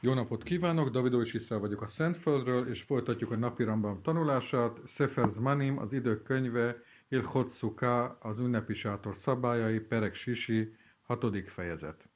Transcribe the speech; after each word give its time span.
Jó 0.00 0.14
napot 0.14 0.42
kívánok, 0.42 0.90
Davidovics 0.90 1.34
Iszrel 1.34 1.58
vagyok 1.58 1.82
a 1.82 1.86
Szentföldről, 1.86 2.68
és 2.68 2.82
folytatjuk 2.82 3.30
a 3.30 3.36
napi 3.36 3.64
Rambam 3.64 4.02
tanulását. 4.02 4.78
Sefer 4.86 5.28
Zmanim, 5.30 5.78
az 5.78 5.92
idők 5.92 6.22
könyve, 6.22 6.76
Ilchot 7.08 7.50
Szuka, 7.50 8.18
az 8.20 8.38
ünnepi 8.38 8.74
sátor 8.74 9.16
szabályai, 9.16 9.78
Perek 9.80 10.14
Sisi, 10.14 10.74
hatodik 11.02 11.48
fejezet. 11.48 12.08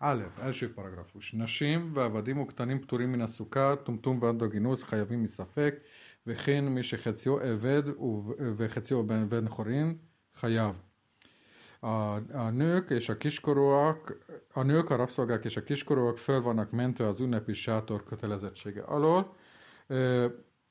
Alef, 0.00 0.38
első 0.38 0.72
paragrafus. 0.74 1.32
Nasim, 1.32 1.92
והעבדים 1.92 2.38
וקטנים 2.40 2.80
פטורים 2.80 3.12
מן 3.12 3.20
הסוכה, 3.20 3.76
טומטום 3.76 4.22
ועד 4.22 4.42
הגינוס 4.42 4.82
חייבים 4.82 5.22
מספק, 5.22 5.74
וכן 6.26 6.64
מי 6.64 6.82
שחציו 6.82 7.40
עבד 7.40 7.82
וחציו 8.56 9.06
בן 9.28 9.48
חורין 9.48 9.96
חייב 10.34 10.74
a, 11.83 12.15
a 12.33 12.49
nők 12.49 12.89
és 12.89 13.09
a 13.09 13.17
kiskorúak, 13.17 14.17
a 14.53 14.61
nők, 14.61 14.89
a 14.89 14.95
rabszolgák 14.95 15.45
és 15.45 15.57
a 15.57 15.63
kiskorúak 15.63 16.17
föl 16.17 16.41
vannak 16.41 16.71
mentve 16.71 17.07
az 17.07 17.19
ünnepi 17.19 17.53
sátor 17.53 18.03
kötelezettsége 18.03 18.81
alól. 18.81 19.35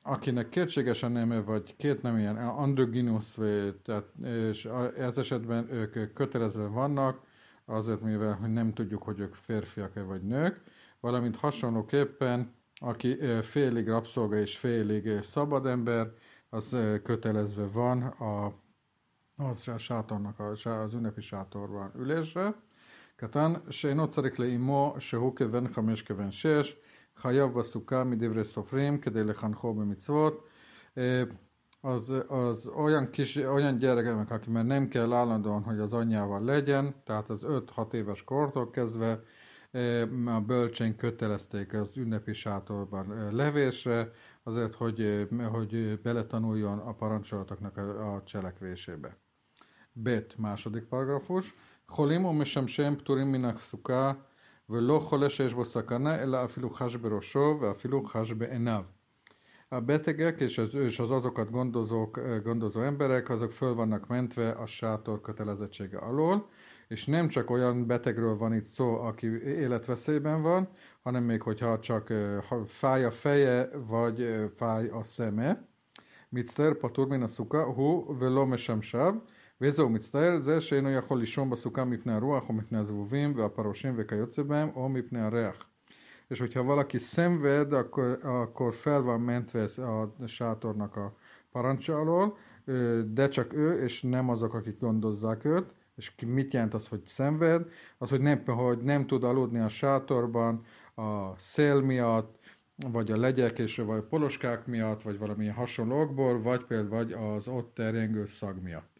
Akinek 0.02 0.48
kétségesen 0.48 1.12
neme, 1.12 1.40
vagy 1.40 1.76
két 1.76 2.02
nem 2.02 2.18
ilyen 2.18 2.36
androgynus, 2.36 3.34
tehát, 3.82 4.04
és 4.24 4.68
ez 4.96 5.16
esetben 5.16 5.72
ők 5.72 6.12
kötelezve 6.12 6.66
vannak, 6.66 7.20
azért 7.64 8.00
mivel 8.00 8.34
hogy 8.34 8.52
nem 8.52 8.72
tudjuk, 8.72 9.02
hogy 9.02 9.20
ők 9.20 9.34
férfiak-e 9.34 10.02
vagy 10.02 10.22
nők, 10.22 10.60
valamint 11.00 11.36
hasonlóképpen, 11.36 12.54
aki 12.74 13.18
félig 13.42 13.88
rabszolga 13.88 14.36
és 14.36 14.56
félig 14.58 15.22
szabad 15.22 15.66
ember, 15.66 16.12
az 16.50 16.76
kötelezve 17.02 17.66
van 17.66 18.02
a 18.02 18.61
az 19.37 19.67
a 19.67 19.77
sátornak, 19.77 20.39
az 20.39 20.93
ünnepi 20.93 21.21
sátorban 21.21 21.91
ülésre. 21.95 22.53
קטן, 23.15 23.53
שאינו 23.69 24.07
צריך 24.07 24.39
לאמו 24.39 24.95
שהוא 24.99 25.35
כבן 25.35 25.67
חמש 25.73 26.01
כבן 26.01 26.31
שש, 26.31 26.77
חייב 27.17 27.53
בסוכה 27.53 28.03
מדברי 28.03 28.43
סופרים 28.45 28.97
כדי 28.97 29.23
לחנכו 29.23 29.73
במצוות. 29.73 30.47
Az, 31.81 32.13
az 32.27 32.67
olyan, 32.67 33.09
kis, 33.11 33.35
olyan 33.35 33.77
gyerekeknek, 33.77 34.31
aki 34.31 34.49
már 34.49 34.65
nem 34.65 34.87
kell 34.87 35.13
állandóan, 35.13 35.63
hogy 35.63 35.79
az 35.79 35.93
anyjával 35.93 36.43
legyen, 36.43 36.95
tehát 37.05 37.29
az 37.29 37.41
5-6 37.43 37.93
éves 37.93 38.23
kortól 38.23 38.69
kezdve 38.69 39.23
a 40.25 40.39
bölcsény 40.45 40.95
kötelezték 40.95 41.73
az 41.73 41.97
ünnepi 41.97 42.33
sátorban 42.33 43.35
levésre, 43.35 44.11
azért, 44.43 44.75
hogy, 44.75 45.27
hogy 45.51 45.99
beletanuljon 46.01 46.79
a 46.79 46.93
parancsolatoknak 46.93 47.77
a, 47.77 48.13
a 48.13 48.23
cselekvésébe. 48.23 49.17
ב' 50.03 50.19
második 50.37 50.83
paragrafus, 50.83 51.53
חולים 51.87 52.25
ומשמשיהם 52.25 52.95
פטורים 52.95 53.31
מן 53.31 53.45
הסוכה 53.45 54.11
ולא 54.69 54.99
חולה 54.99 55.29
שיש 55.29 55.53
בו 55.53 55.65
סכנה, 55.65 56.19
אלא 56.19 56.43
אפילו 56.43 56.69
חש 56.69 56.95
בראשו 56.95 57.57
ואפילו 57.61 58.05
חש 58.05 58.31
בעיניו. 58.31 58.83
A 59.69 59.79
betegek 59.79 60.39
és 60.39 60.57
az, 60.57 60.75
és 60.75 60.99
az 60.99 61.11
azokat 61.11 61.51
gondozók, 61.51 62.19
gondozó 62.43 62.81
emberek, 62.81 63.29
azok 63.29 63.51
föl 63.51 63.73
vannak 63.73 64.07
mentve 64.07 64.49
a 64.49 64.65
sátor 64.65 65.21
kötelezettsége 65.21 65.97
alól, 65.97 66.49
és 66.91 67.05
nem 67.05 67.27
csak 67.27 67.49
olyan 67.49 67.87
betegről 67.87 68.37
van 68.37 68.53
itt 68.53 68.63
szó, 68.63 68.99
aki 69.01 69.27
életveszélyben 69.45 70.41
van, 70.41 70.67
hanem 71.03 71.23
még 71.23 71.41
hogyha 71.41 71.79
csak 71.79 72.13
fáj 72.67 73.05
a 73.05 73.11
feje, 73.11 73.69
vagy 73.87 74.49
fáj 74.55 74.87
a 74.87 75.03
szeme. 75.03 75.67
Mitzter 76.29 76.73
patur 76.73 77.07
min 77.07 77.21
a 77.21 77.27
szuka, 77.27 77.63
hu 77.63 78.17
velo 78.17 78.45
mesamsav, 78.45 79.15
וזהו 79.61 79.89
מצטער 79.89 80.39
זה 80.39 80.61
שאינו 80.61 80.91
יכול 80.91 81.19
לישון 81.19 81.49
בסוכה 81.49 81.85
מפני 81.85 82.13
הרוח 82.13 82.49
או 82.49 82.53
מפני 82.53 82.77
הזבובים 82.77 83.33
והפרושים 83.35 83.93
וכיוצא 83.97 84.43
בהם 84.43 84.69
או 84.75 84.89
מפני 84.89 85.21
הריח. 85.21 85.65
És 86.29 86.39
hogyha 86.39 86.63
valaki 86.63 86.99
szenved, 86.99 87.73
akkor, 87.73 88.19
akkor 88.23 88.73
fel 88.73 89.01
van 89.01 89.21
mentve 89.21 89.63
a 89.63 90.27
sátornak 90.27 90.95
a 90.95 91.15
parancsa 91.51 91.95
alól, 91.99 92.37
de 93.13 93.27
csak 93.29 93.53
ő, 93.53 93.83
és 93.83 94.01
nem 94.01 94.29
azok, 94.29 94.53
akik 94.53 94.79
gondozzák 94.79 95.45
őt. 95.45 95.73
És 95.95 96.11
mit 96.25 96.53
jelent 96.53 96.73
az, 96.73 96.87
hogy 96.87 97.01
szenved? 97.05 97.69
Az, 97.97 98.09
hogy 98.09 98.21
nem, 98.21 98.45
hogy 98.45 98.77
nem 98.77 99.07
tud 99.07 99.23
aludni 99.23 99.59
a 99.59 99.69
sátorban 99.69 100.65
a 100.95 101.37
szél 101.37 101.81
miatt, 101.81 102.39
vagy 102.75 103.11
a 103.11 103.17
legyek 103.17 103.59
és 103.59 103.75
vagy 103.75 103.97
a 103.97 104.07
poloskák 104.07 104.65
miatt, 104.65 105.01
vagy 105.01 105.17
valamilyen 105.17 105.53
hasonlókból, 105.53 106.41
vagy 106.41 106.63
például 106.63 106.89
vagy 106.89 107.11
az 107.11 107.47
ott 107.47 107.73
terjengő 107.73 108.25
szag 108.25 108.61
miatt. 108.61 108.95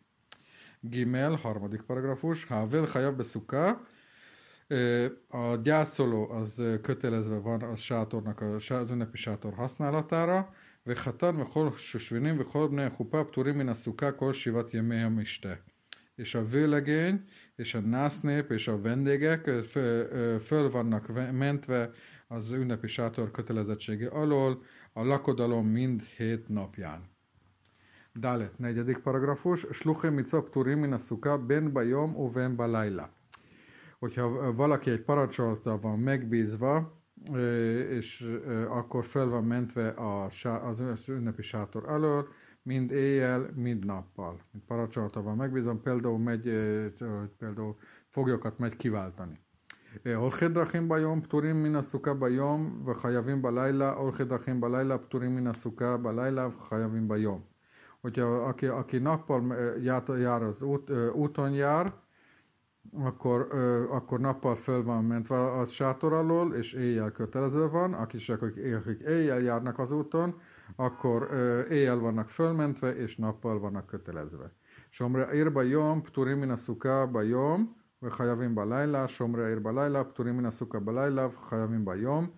Gimel, 0.79 1.35
harmadik 1.35 1.81
paragrafus, 1.81 2.45
Havel 2.45 2.85
Hayav 2.85 3.15
Beszuka, 3.15 3.87
a 5.27 5.55
gyászoló 5.55 6.29
az 6.29 6.61
kötelezve 6.81 7.39
van 7.39 7.61
a 7.61 7.75
sátornak, 7.75 8.41
az 8.41 8.89
ünnepi 8.89 9.17
sátor 9.17 9.53
használatára, 9.53 10.53
וחתן 10.87 11.41
וכל 11.41 11.69
שושבינים 11.77 12.35
וכל 12.39 12.67
בני 12.67 12.83
החופה 12.83 13.23
פטורים 13.23 13.57
מן 13.57 13.69
הסוכה 13.69 14.11
כל 14.11 14.33
שבעת 14.33 14.73
ימי 14.73 15.03
המשתה. 15.03 15.53
És 16.14 16.34
a 16.34 16.46
vőlegény, 16.46 17.24
és 17.56 17.74
a 17.74 17.80
násznép, 17.80 18.50
és 18.50 18.68
a 18.68 18.80
vendégek 18.80 19.50
föl 20.44 20.70
vannak 20.70 21.32
mentve 21.32 21.90
az 22.26 22.50
ünnepi 22.50 22.86
sátor 22.86 23.30
kötelezettsége 23.30 24.08
alól 24.08 24.62
a 24.92 25.04
lakodalom 25.04 25.66
mind 25.66 26.02
hét 26.02 26.48
napján. 26.48 27.10
ד', 28.14 28.50
negyedik 28.56 28.98
paragrafus, 28.98 29.66
sluche 29.70 30.10
mitzvah 30.10 30.44
pturim 30.44 30.78
min 30.78 30.92
a 31.20 31.38
ben 31.38 31.72
bajom 31.72 32.16
uven 32.16 32.56
balayla. 32.56 33.10
Hogyha 33.98 34.54
valaki 34.54 34.90
egy 34.90 35.00
parancsolata 35.00 35.80
van 35.80 35.98
megbízva, 35.98 37.00
és 37.90 38.38
akkor 38.68 39.04
fel 39.04 39.26
van 39.26 39.44
mentve 39.44 39.94
az 40.42 41.08
ünnepi 41.08 41.42
sátor 41.42 41.88
alól, 41.88 42.28
mind 42.61 42.91
éjjel, 42.91 43.49
mind 43.55 43.85
nappal. 43.85 44.39
Mint 44.51 44.65
parancsolata 44.65 45.21
van 45.21 45.35
megbízva, 45.35 45.75
például 45.75 46.17
megy, 46.17 46.49
például 47.37 47.77
foglyokat 48.09 48.57
megy 48.59 48.75
kiváltani. 48.75 49.35
הולכי 50.15 50.47
דרכים 50.47 50.89
ביום 50.89 51.21
פטורים 51.21 51.63
מן 51.63 51.75
הסוכה 51.75 52.13
ביום 52.13 52.81
וחייבים 52.85 53.41
בלילה, 53.41 53.93
הולכי 53.93 54.23
דרכים 54.23 54.61
בלילה 54.61 54.97
פטורים 54.97 55.35
מן 55.35 55.47
הסוכה 55.47 55.97
baliלה 55.97 56.47
וחייבים 56.47 57.07
ביום 57.07 57.41
hogyha 58.01 58.47
aki, 58.47 58.67
aki 58.67 58.97
nappal 58.97 59.41
jár, 59.81 60.03
jár 60.19 60.43
az 60.43 60.61
út, 60.61 60.89
úton 61.13 61.51
jár, 61.51 61.93
akkor, 62.93 63.47
akkor 63.89 64.19
nappal 64.19 64.55
föl 64.55 64.83
van 64.83 65.03
mentve 65.03 65.51
a 65.51 65.65
sátor 65.65 66.13
alól, 66.13 66.53
és 66.53 66.73
éjjel 66.73 67.11
kötelező 67.11 67.69
van, 67.69 67.93
akik, 67.93 68.29
akik, 68.29 68.75
akik 68.75 68.99
éjjel 69.07 69.39
járnak 69.39 69.79
az 69.79 69.91
úton, 69.91 70.39
akkor 70.75 71.29
éjjel 71.69 71.99
vannak 71.99 72.29
fölmentve, 72.29 72.95
és 72.95 73.15
nappal 73.15 73.59
vannak 73.59 73.85
kötelezve. 73.85 74.51
Somra 74.89 75.33
érba 75.33 75.61
jom, 75.61 76.01
pturim 76.01 76.39
min 76.39 76.49
a 76.49 76.55
szuka 76.55 77.05
ba 77.05 77.21
jom, 77.21 77.75
וחייבים 78.01 78.55
בלילה, 78.55 79.07
שומרי 79.07 79.43
העיר 79.45 79.59
בלילה, 79.59 80.03
פטורים 80.03 80.37
מן 80.37 80.45
הסוכה 80.45 80.79
בלילה, 80.79 81.27
וחייבים 81.27 81.85
ביום. 81.85 82.29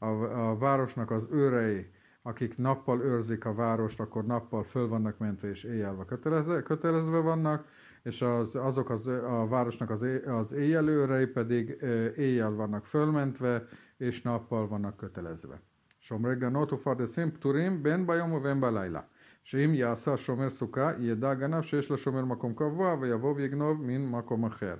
A, 0.00 0.06
a 0.06 0.56
városnak 0.58 1.10
az 1.10 1.26
őrei 1.30 1.90
akik 2.22 2.56
nappal 2.56 3.00
őrzik 3.00 3.44
a 3.44 3.54
várost, 3.54 4.00
akkor 4.00 4.24
nappal 4.24 4.62
föl 4.62 4.88
vannak 4.88 5.18
mentve 5.18 5.48
és 5.48 5.64
éjjelve 5.64 6.04
kötelezve, 6.04 6.62
kötelezve 6.62 7.18
vannak, 7.18 7.66
és 8.02 8.22
az, 8.22 8.54
azok 8.54 8.90
az, 8.90 9.06
a 9.06 9.46
városnak 9.48 9.90
az, 9.90 10.06
az 10.26 10.52
éjjelőrei 10.52 11.26
pedig 11.26 11.82
éjjel 12.16 12.50
vannak 12.50 12.86
fölmentve, 12.86 13.66
és 13.96 14.22
nappal 14.22 14.68
vannak 14.68 14.96
kötelezve. 14.96 15.60
שומרי 16.06 16.34
גנות 16.34 16.72
ופרדסים 16.72 17.30
פטורים 17.30 17.82
בין 17.82 18.06
ביום 18.06 18.32
ובין 18.32 18.60
בלילה. 18.60 19.00
שאם 19.44 19.74
יעשה 19.74 20.12
השומר 20.12 20.50
סוכה, 20.50 20.92
ידע 20.98 21.34
גנב 21.34 21.62
שיש 21.62 21.90
לשומר 21.90 22.24
מקום 22.24 22.54
קבוע, 22.54 22.94
ויבוא 23.00 23.34
ויגנוב 23.36 23.82
מן 23.82 24.10
מקום 24.10 24.44
אחר. 24.44 24.74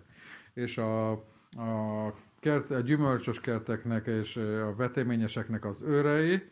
És 0.56 0.78
a, 0.78 1.12
a, 1.56 2.12
kert, 2.40 2.70
a 2.70 2.80
gyümölcsös 2.80 3.40
kerteknek 3.40 4.06
és 4.06 4.36
a 4.36 4.74
veteményeseknek 4.76 5.64
az 5.64 5.82
őrei, 5.82 6.42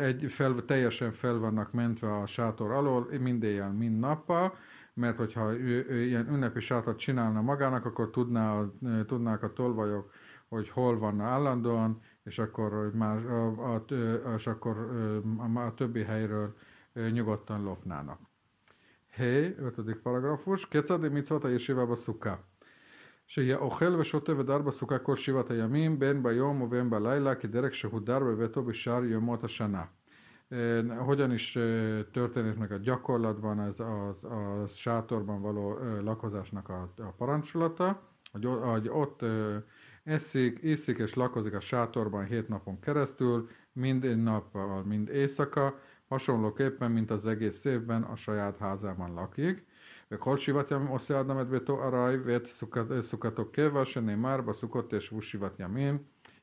egy 0.00 0.32
fel, 0.32 0.64
teljesen 0.66 1.12
fel 1.12 1.38
vannak 1.38 1.72
mentve 1.72 2.16
a 2.16 2.26
sátor 2.26 2.70
alól, 2.70 3.08
mind 3.20 3.42
éjjel, 3.42 3.72
mind 3.72 3.98
nappal, 3.98 4.54
mert 4.94 5.16
hogyha 5.16 5.52
ő, 5.52 5.86
ő 5.88 6.02
ilyen 6.02 6.28
ünnepi 6.32 6.60
sátrat 6.60 6.98
csinálna 6.98 7.40
magának, 7.40 7.84
akkor 7.84 8.10
tudná, 8.10 8.64
tudnák 9.06 9.42
a 9.42 9.52
tolvajok, 9.52 10.12
hogy 10.48 10.68
hol 10.68 10.98
van 10.98 11.20
állandóan, 11.20 12.00
és 12.26 12.38
akkor 12.38 12.90
már 12.94 13.26
a, 13.26 13.74
a, 13.74 13.84
és 14.36 14.46
akkor 14.46 14.76
a, 15.38 15.58
a 15.58 15.74
többi 15.74 16.02
helyről 16.02 16.54
nyugodtan 17.12 17.62
lopnának. 17.62 18.18
Hé, 19.16 19.54
ötödik 19.58 19.96
paragrafus. 19.96 20.68
Kecadi 20.68 21.08
mitzvata 21.08 21.48
yeshiva 21.48 21.96
szukká. 21.96 22.38
שיהיה 23.26 23.56
אוכל 23.56 23.96
ושותה 24.00 24.32
ודר 24.38 24.58
בסוכה 24.58 24.98
כל 24.98 25.16
שבעת 25.16 25.50
הימים, 25.50 25.98
בין 25.98 26.22
ביום 26.22 26.60
ובין 26.60 26.90
בלילה, 26.90 27.34
כדרך 27.34 27.74
שהוא 27.74 28.00
דר 28.00 28.18
בביתו 28.18 28.62
בשאר 28.62 29.04
ימות 29.04 29.44
השנה. 29.44 29.84
Hogyan 30.98 31.30
is 31.30 31.52
történik 32.12 32.58
meg 32.58 32.72
a 32.72 32.76
gyakorlatban 32.76 33.60
ez 33.60 33.80
a, 33.80 34.08
a 34.08 34.66
sátorban 34.66 35.40
való 35.40 35.78
lakozásnak 36.02 36.68
a, 36.68 36.92
a 36.96 37.12
parancsolata, 37.16 38.02
hogy, 38.32 38.44
hogy 38.44 38.88
ott 38.88 39.24
eszik, 40.06 40.58
iszik 40.62 40.98
és 40.98 41.14
lakozik 41.14 41.54
a 41.54 41.60
sátorban 41.60 42.24
hét 42.24 42.48
napon 42.48 42.80
keresztül, 42.80 43.48
mind 43.72 44.22
nappal, 44.22 44.84
mind 44.84 45.08
éjszaka, 45.08 45.80
hasonlóképpen, 46.08 46.90
mint 46.90 47.10
az 47.10 47.26
egész 47.26 47.64
évben 47.64 48.02
a 48.02 48.16
saját 48.16 48.56
házában 48.58 49.14
lakik. 49.14 49.64
וכל 50.10 50.36
שיבת 50.38 50.70
ימים 50.70 50.86
עושה 50.86 51.20
אדם 51.20 51.40
את 51.40 51.48
ביתו 51.48 51.84
ארעי 51.84 52.16
ואת 52.16 52.46
סוכתו 53.00 53.50
קבע, 53.52 53.84
שנאמר 53.84 54.40
בסוכות 54.40 54.94
תשבו 54.94 55.22
שבעת 55.22 55.60
ימים, 55.60 55.98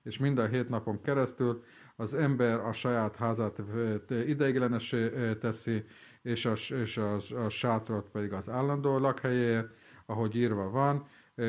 és 0.06 0.18
mind 0.20 0.38
a 0.38 0.48
hét 0.48 0.70
napon 0.70 1.02
keresztül 1.02 1.64
az 1.96 2.14
ember 2.14 2.60
a 2.60 2.74
saját 2.74 3.16
házát 3.16 3.62
ideiglenes 4.10 4.96
teszi, 5.40 5.86
és 6.22 6.46
a, 6.46 6.54
és 6.84 6.98
a, 6.98 7.16
a 7.46 7.50
sátrat 7.50 8.10
pedig 8.10 8.34
az 8.34 8.50
állandó 8.50 8.98
lakhelyé, 8.98 9.62
ahogy 10.06 10.36
írva 10.36 10.70
van, 10.70 11.08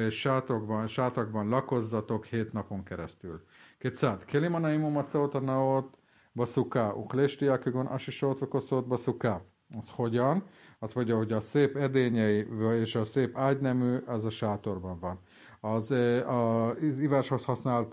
sátokban, 0.09 0.87
sátakban 0.87 1.49
lakozzatok 1.49 2.25
hét 2.25 2.53
napon 2.53 2.83
keresztül. 2.83 3.43
Kétszád, 3.77 4.25
kelim 4.25 4.53
a 4.53 4.59
naimum 4.59 4.97
a 4.97 5.39
naot, 5.39 5.97
baszuká, 6.33 6.91
uklesti, 6.91 7.47
akigon 7.47 7.85
asisót, 7.85 8.39
vakoszót, 8.39 8.87
baszuká. 8.87 9.41
Az 9.77 9.89
hogyan? 9.89 10.43
Az 10.79 10.93
vagy, 10.93 11.11
hogy 11.11 11.31
a 11.31 11.39
szép 11.39 11.75
edényei 11.75 12.47
és 12.79 12.95
a 12.95 13.05
szép 13.05 13.37
ágynemű, 13.37 13.97
az 14.05 14.25
a 14.25 14.29
sátorban 14.29 14.99
van. 14.99 15.19
Az, 15.59 15.91
az 16.25 16.99
iváshoz 16.99 17.45
használt 17.45 17.91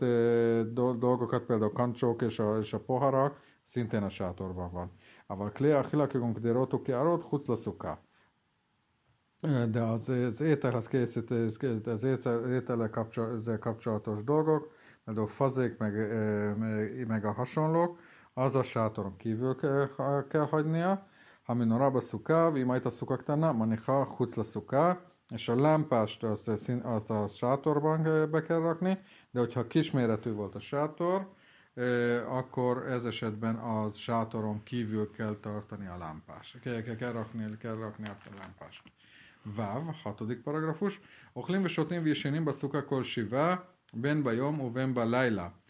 dolgokat, 0.99 1.45
például 1.45 1.73
kancsók 1.73 2.23
és 2.23 2.39
a, 2.39 2.59
és 2.59 2.73
a 2.73 2.81
poharak, 2.81 3.41
szintén 3.65 4.03
a 4.03 4.09
sátorban 4.09 4.73
van. 4.73 4.91
Aval 5.27 5.51
kléa, 5.51 5.87
hilakigunk 5.91 6.39
de 6.39 6.53
rotuki 6.53 6.93
arot, 6.93 7.23
huclaszuká 7.23 8.01
de 9.71 9.81
az, 9.83 10.09
az 10.09 10.41
ételhez 10.41 10.87
készítés, 10.89 11.53
az 11.85 12.03
étel, 12.03 12.53
étele 12.55 12.89
kapcsol, 12.91 13.41
kapcsolatos 13.61 14.25
dolgok, 14.25 14.73
például 15.05 15.27
fazék, 15.29 15.79
meg, 15.79 15.95
meg 17.07 17.25
a 17.25 17.33
hasonlók, 17.33 17.99
az 18.35 18.55
a 18.55 18.63
sátoron 18.63 19.17
kívül 19.17 19.57
kell 20.29 20.47
hagynia. 20.51 21.07
Ha 21.43 21.55
mi 21.55 21.65
norába 21.65 22.01
szuká, 22.01 22.51
vimajta 22.51 22.91
szukaktána, 22.91 23.53
maniha 23.53 24.05
hutla 24.05 24.43
szuká, 24.43 25.01
és 25.29 25.49
a 25.49 25.61
lámpást 25.61 26.23
azt, 26.23 26.49
azt 26.83 27.11
a 27.11 27.29
sátorban 27.29 28.31
be 28.31 28.43
kell 28.43 28.59
rakni, 28.61 28.99
de 29.31 29.41
hogyha 29.41 29.67
kisméretű 29.67 30.33
volt 30.33 30.55
a 30.55 30.61
sátor, 30.61 31.29
akkor 32.29 32.87
ez 32.87 33.05
esetben 33.05 33.55
az 33.57 33.97
sátoron 33.97 34.63
kívül 34.63 35.11
kell 35.11 35.37
tartani 35.41 35.87
a 35.87 35.97
lámpást. 35.99 36.61
Kell, 36.61 36.83
kell, 36.83 36.97
kell 36.97 37.13
rakni, 37.13 37.57
kell 37.59 37.75
rakni 37.77 38.09
a 38.09 38.17
lámpást. 38.41 38.83
Váv, 39.45 39.83
hatodik 40.03 40.43
paragrafus. 40.43 41.01
Ochlim 41.33 41.63
vesotnim 41.63 42.03
visénim 42.03 42.45
baszuka 42.45 42.85
kol 42.85 43.03
shiva, 43.03 43.75
ben 43.93 44.23
bajom, 44.23 44.61
u 44.61 44.71
ben 44.71 44.93
ba 44.93 45.05
laila. 45.05 45.61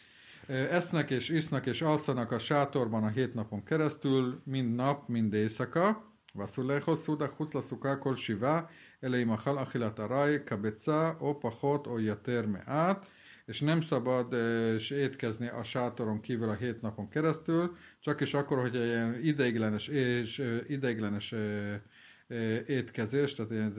Esznek 0.46 1.10
és 1.10 1.28
isznak 1.28 1.66
és 1.66 1.82
alszanak 1.82 2.32
a 2.32 2.38
sátorban 2.38 3.04
a 3.04 3.08
hét 3.08 3.34
napon 3.34 3.64
keresztül, 3.64 4.40
mind 4.44 4.74
nap, 4.74 5.08
mind 5.08 5.32
éjszaka. 5.32 6.10
Vaszulejhoz 6.32 7.02
szuda 7.02 7.32
huszlaszuká 7.36 7.98
kol 7.98 8.16
shiva, 8.16 8.70
eleim 9.00 9.30
a 9.30 9.36
hal 9.36 9.56
achilat 9.56 9.98
araj, 9.98 10.44
kabeca, 10.44 11.16
o 11.18 11.38
pachot, 11.38 11.86
o 11.86 11.98
jater 11.98 12.46
meát 12.46 13.06
és 13.44 13.60
nem 13.60 13.80
szabad 13.80 14.32
és 14.74 14.90
étkezni 14.90 15.48
a 15.48 15.62
sátoron 15.62 16.20
kívül 16.20 16.48
a 16.48 16.54
hét 16.54 16.80
napon 16.80 17.08
keresztül, 17.08 17.76
csak 18.00 18.20
is 18.20 18.34
akkor, 18.34 18.60
hogy 18.60 18.74
ilyen 18.74 19.20
ideiglenes 19.22 19.88
és 19.88 20.60
ideiglenes 20.68 21.34
étkezés, 22.66 23.34
tehát 23.34 23.52
egy, 23.52 23.78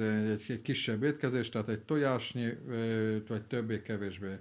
egy, 0.50 0.62
kisebb 0.62 1.04
étkezés, 1.04 1.50
tehát 1.50 1.70
egy 1.70 1.82
tojásnyi, 1.82 2.54
vagy 3.28 3.46
többé-kevésbé 3.48 4.36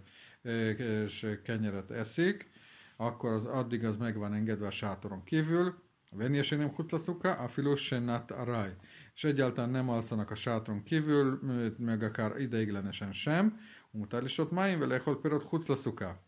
kenyeret 1.43 1.91
eszik, 1.91 2.51
akkor 2.97 3.33
az 3.33 3.45
addig 3.45 3.85
az 3.85 3.97
meg 3.97 4.17
van 4.17 4.35
engedve 4.35 4.67
a 4.67 4.71
sátoron 4.71 5.25
kívül, 5.25 5.83
Venni 6.15 6.43
se 6.43 6.57
nem 6.57 6.69
hutlaszuka, 6.69 7.33
a 7.33 7.49
filosenát 7.49 8.31
a 8.31 8.45
raj. 8.45 8.77
És 9.15 9.25
egyáltalán 9.25 9.71
nem 9.71 9.89
alszanak 9.89 10.31
a 10.31 10.35
sátron 10.35 10.83
kívül, 10.83 11.41
meg 11.79 12.03
akár 12.03 12.41
ideiglenesen 12.41 13.13
sem. 13.13 13.61
Mutál 13.91 14.25
is 14.25 14.39
ott 14.39 14.51
máim 14.51 14.79
vele, 14.79 14.99
hol 14.99 15.21
például 15.21 15.43
hutlaszuka. 15.49 16.23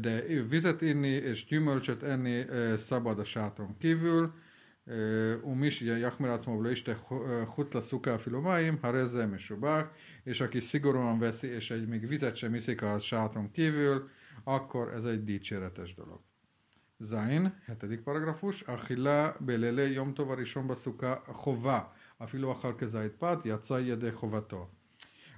De 0.00 0.22
vizet 0.48 0.82
inni 0.82 1.08
és 1.08 1.44
gyümölcsöt 1.44 2.02
enni 2.02 2.44
szabad 2.76 3.18
a 3.18 3.24
sátron 3.24 3.76
kívül, 3.78 4.34
ומי 5.43 5.71
שיחמיר 5.71 6.31
עצמו 6.31 6.59
ולא 6.59 6.69
ישתה 6.69 6.91
חוץ 7.45 7.75
לסוכה 7.75 8.15
אפילו 8.15 8.41
מים, 8.41 8.77
הרי 8.81 9.07
זה 9.07 9.25
משובח, 9.25 9.83
és 10.25 10.41
aki 10.41 10.61
szigorúan 10.61 11.19
veszi, 11.19 11.47
és 11.47 11.71
egy 11.71 11.87
még 11.87 12.07
vizet 12.07 12.35
sem 12.35 12.55
iszik 12.55 12.81
a 12.81 12.99
sátron 12.99 13.51
kívül, 13.51 14.09
akkor 14.43 14.93
ez 14.93 15.05
egy 15.05 15.23
dicséretes 15.23 15.93
dolog. 15.95 16.21
Zain, 16.99 17.53
hetedik 17.65 17.99
paragrafus, 17.99 18.63
אכילה 18.65 19.31
בלילי 19.39 19.81
יום 19.81 20.11
טוב 20.11 20.31
הראשון 20.31 20.67
בסוכה 20.67 21.15
חובה, 21.25 21.81
אפילו 22.23 22.51
אכל 22.51 22.73
כזית 22.77 23.11
פת, 23.17 23.37
יצא 23.45 23.73
ידי 23.73 24.11
חובתו. 24.11 24.69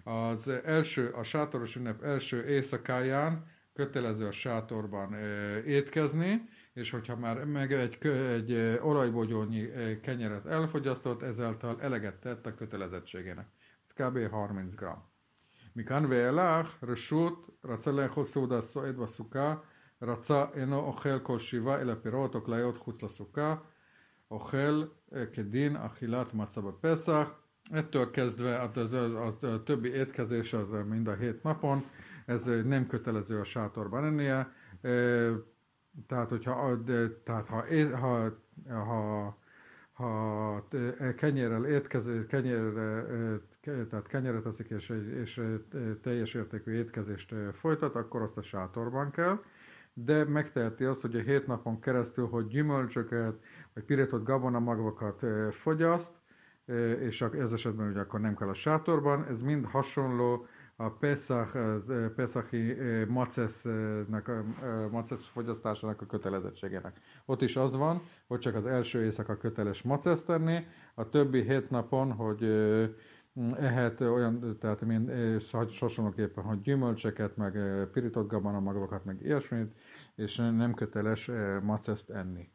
Az 0.03 0.47
első, 0.63 1.11
a 1.13 1.23
sátoros 1.23 1.75
ünnep 1.75 2.03
első 2.03 2.45
éjszakáján 2.45 3.45
kötelező 3.73 4.27
a 4.27 4.31
sátorban 4.31 5.13
étkezni, 5.65 6.49
és 6.73 6.89
hogyha 6.89 7.15
már 7.15 7.45
meg 7.45 7.73
egy, 7.73 8.07
egy 8.07 8.79
olajbogyónyi 8.81 9.69
kenyeret 10.01 10.45
elfogyasztott, 10.45 11.21
ezáltal 11.21 11.81
eleget 11.81 12.19
tett 12.19 12.45
a 12.45 12.55
kötelezettségének. 12.55 13.47
Ez 13.87 13.93
kb. 13.93 14.29
30 14.29 14.75
g. 14.75 14.83
מכאן 15.73 16.05
ואילך, 16.05 16.83
רשות 16.83 17.59
רצה 17.63 17.91
לאכול 17.91 18.25
סעודה 18.25 18.61
סועד 18.61 18.95
בסוכה, 18.95 19.55
רצה 20.01 20.45
אינו 20.53 20.79
אוכל 20.79 21.19
כל 21.19 21.39
שבעה 21.39 21.81
אלא 21.81 21.93
פירות 21.93 22.35
או 22.35 22.43
כליות 22.43 22.77
חוץ 22.77 23.03
לסוכה, 23.03 23.55
אוכל 24.31 24.83
כדין 25.33 25.75
אכילת 25.75 26.33
מצה 26.33 26.61
בפסח, 26.61 27.29
Ettől 27.71 28.11
kezdve 28.11 28.59
az, 28.59 28.77
az, 28.77 28.93
az, 28.93 29.43
a 29.43 29.63
többi 29.63 29.89
étkezés 29.89 30.53
az 30.53 30.67
mind 30.87 31.07
a 31.07 31.15
hét 31.15 31.43
napon, 31.43 31.85
ez 32.25 32.43
nem 32.45 32.87
kötelező 32.87 33.39
a 33.39 33.43
sátorban 33.43 34.05
ennie, 34.05 34.51
tehát, 36.06 36.28
hogyha, 36.28 36.78
tehát 37.24 37.46
ha, 37.46 37.64
ha, 37.96 38.32
ha, 38.68 39.36
ha 39.92 40.64
kenyérrel 41.16 41.64
étkező, 41.64 42.26
kenyérre, 42.26 43.04
tehát 43.60 44.06
kenyeret 44.06 44.46
eszik 44.46 44.70
és, 44.70 44.92
és 45.22 45.40
teljes 46.02 46.34
értékű 46.34 46.72
étkezést 46.72 47.34
folytat, 47.52 47.94
akkor 47.94 48.22
azt 48.22 48.36
a 48.36 48.42
sátorban 48.42 49.10
kell, 49.10 49.38
de 49.92 50.24
megteheti 50.24 50.84
azt, 50.84 51.00
hogy 51.00 51.16
a 51.16 51.20
hét 51.20 51.46
napon 51.46 51.80
keresztül, 51.80 52.26
hogy 52.26 52.46
gyümölcsöket, 52.46 53.34
vagy 53.74 53.84
pirított 53.84 54.24
gabonamagvakat 54.24 55.24
fogyaszt, 55.50 56.12
és 57.00 57.20
ez 57.20 57.52
esetben 57.52 57.88
ugye 57.88 58.00
akkor 58.00 58.20
nem 58.20 58.36
kell 58.36 58.48
a 58.48 58.54
sátorban, 58.54 59.24
ez 59.24 59.40
mind 59.40 59.64
hasonló 59.64 60.46
a 60.76 60.88
Pesach, 60.90 61.58
Pesachi 62.14 62.76
macesznek, 63.08 64.30
macesz 64.90 65.26
fogyasztásának 65.32 66.00
a 66.00 66.06
kötelezettségének. 66.06 67.00
Ott 67.24 67.42
is 67.42 67.56
az 67.56 67.74
van, 67.74 68.02
hogy 68.26 68.38
csak 68.38 68.54
az 68.54 68.66
első 68.66 69.04
éjszaka 69.04 69.36
köteles 69.36 69.82
maceszt 69.82 70.26
tenni, 70.26 70.66
a 70.94 71.08
többi 71.08 71.42
hét 71.42 71.70
napon, 71.70 72.12
hogy 72.12 72.44
ehet 73.58 74.00
olyan, 74.00 74.56
tehát 74.60 74.80
mint 74.80 75.10
hasonlóképpen, 75.78 76.44
hogy 76.44 76.60
gyümölcseket, 76.60 77.36
meg 77.36 77.58
pirított 77.92 78.28
gabonamagokat, 78.28 79.04
meg 79.04 79.22
ilyesmit, 79.22 79.74
és 80.14 80.36
nem 80.36 80.74
köteles 80.74 81.30
maceszt 81.62 82.10
enni. 82.10 82.48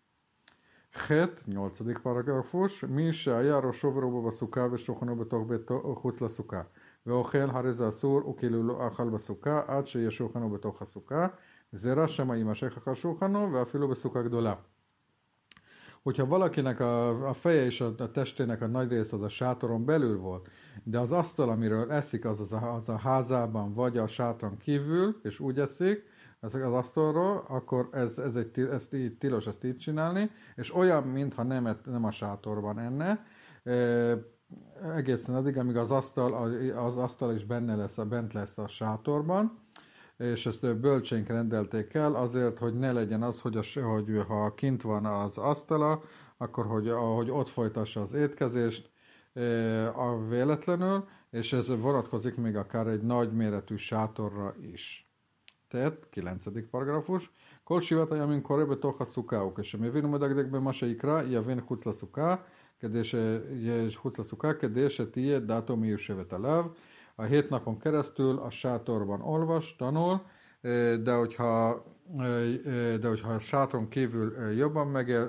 7. 1.07 1.45
8. 1.45 2.01
paragrafus, 2.01 2.79
mi 2.79 3.11
se 3.11 3.35
a 3.35 3.41
járó 3.41 3.71
sovróba 3.71 4.31
szuká, 4.31 4.69
és 4.73 4.81
sohanóba 4.81 5.27
tokbé 5.27 5.55
hucla 6.01 6.27
szuká. 6.27 6.69
ואוכל 7.06 7.50
הרי 7.50 7.74
זה 7.74 7.88
אסור 7.88 8.28
וכאילו 8.28 8.62
לא 8.62 8.88
אכל 8.88 9.08
בסוכה 9.08 9.62
עד 9.66 9.86
שישוכנו 9.86 10.50
בתוך 10.50 10.82
הסוכה 10.82 11.26
זרע 11.72 12.08
שמא 12.08 12.34
יימשך 12.34 12.76
אחר 12.76 12.94
שולחנו 12.94 13.52
ואפילו 13.52 13.88
בסוכה 13.88 14.22
גדולה. 14.22 14.54
Hogyha 16.04 16.26
valakinek 16.26 16.80
a, 16.80 17.28
a 17.28 17.34
feje 17.34 17.64
és 17.64 17.80
a, 17.80 17.94
a 17.98 18.10
testének 18.10 18.62
a 18.62 18.66
nagy 18.66 18.88
része 18.88 19.16
az 19.16 19.22
a 19.22 19.28
sátoron 19.28 19.84
belül 19.84 20.18
volt, 20.18 20.48
de 20.82 20.98
az 20.98 21.12
asztal, 21.12 21.48
amiről 21.48 21.92
eszik, 21.92 22.24
az, 22.24 22.40
az, 22.40 22.52
a, 22.52 22.74
az 22.74 22.88
a 22.88 22.96
házában 22.96 23.74
vagy 23.74 23.98
a 23.98 24.06
sátron 24.06 24.56
kívül, 24.56 25.20
és 25.22 25.40
úgy 25.40 25.58
eszik, 25.58 26.04
ezek 26.40 26.64
az 26.64 26.72
asztalról, 26.72 27.44
akkor 27.48 27.88
ez, 27.92 28.18
ez 28.18 28.36
egy, 28.36 28.58
ezt 28.58 28.94
így, 28.94 29.18
tilos 29.18 29.46
ezt 29.46 29.64
így 29.64 29.76
csinálni, 29.76 30.30
és 30.56 30.74
olyan, 30.74 31.02
mintha 31.02 31.42
nem, 31.42 31.78
nem 31.84 32.04
a 32.04 32.10
sátorban 32.10 32.78
enne, 32.78 33.26
e, 33.62 34.16
egészen 34.95 35.35
addig, 35.35 35.57
amíg 35.57 35.75
az 35.75 35.91
asztal, 35.91 36.33
az 36.75 36.97
asztal 36.97 37.35
is 37.35 37.45
benne 37.45 37.75
lesz, 37.75 37.97
a 37.97 38.05
bent 38.05 38.33
lesz 38.33 38.57
a 38.57 38.67
sátorban, 38.67 39.59
és 40.17 40.45
ezt 40.45 40.79
bölcsénk 40.79 41.27
rendelték 41.27 41.93
el 41.93 42.15
azért, 42.15 42.59
hogy 42.59 42.73
ne 42.73 42.91
legyen 42.91 43.23
az, 43.23 43.41
hogy, 43.41 43.57
a, 43.57 43.81
hogy 43.81 44.23
ha 44.27 44.53
kint 44.53 44.81
van 44.81 45.05
az 45.05 45.37
asztala, 45.37 46.01
akkor 46.37 46.65
hogy, 46.65 46.89
hogy 46.89 47.29
ott 47.29 47.49
folytassa 47.49 48.01
az 48.01 48.13
étkezést 48.13 48.91
a 49.95 50.27
véletlenül, 50.27 51.07
és 51.29 51.53
ez 51.53 51.67
vonatkozik 51.67 52.35
még 52.35 52.55
akár 52.55 52.87
egy 52.87 53.01
nagy 53.01 53.33
méretű 53.33 53.75
sátorra 53.75 54.55
is. 54.61 55.09
Tehát, 55.67 56.07
9. 56.09 56.69
paragrafus. 56.69 57.31
Kol 57.63 57.81
shivat 57.81 58.11
ayamin 58.11 58.41
korebe 58.41 58.75
toha 58.75 59.05
szukáuk, 59.05 59.57
és 59.57 59.75
mi 59.75 59.89
vinumodagdekbe 59.89 60.59
ma 60.59 60.71
se 60.71 60.85
ikra, 60.85 61.21
javin 61.21 61.63
chuc 61.67 61.83
la 61.83 61.91
כדי 62.80 63.04
שיש 63.04 63.96
חוץ 63.96 64.18
לסוכה, 64.18 64.54
כדי 64.54 64.90
שתהיה 64.90 65.38
דעתו 65.38 65.76
מיושבת 65.76 66.32
עליו. 66.32 66.66
A 67.16 67.22
hét 67.22 67.50
napon 67.50 67.78
keresztül 67.78 68.38
a 68.38 68.50
sátorban 68.50 69.20
olvas, 69.20 69.76
tanul, 69.76 70.20
de 71.02 71.12
hogyha, 71.12 71.84
de 73.00 73.08
hogyha 73.08 73.32
a 73.32 73.38
sátron 73.38 73.88
kívül 73.88 74.52
jobban 74.56 74.86
megél, 74.86 75.28